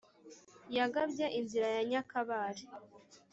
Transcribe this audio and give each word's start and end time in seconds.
yagabye 0.77 1.25
inzira 1.39 1.67
ya 1.75 1.83
nyakabare. 1.89 2.63